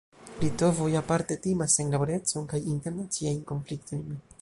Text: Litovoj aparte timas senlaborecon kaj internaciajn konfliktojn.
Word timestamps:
Litovoj 0.43 0.87
aparte 1.01 1.37
timas 1.45 1.77
senlaborecon 1.81 2.51
kaj 2.55 2.65
internaciajn 2.75 3.43
konfliktojn. 3.53 4.15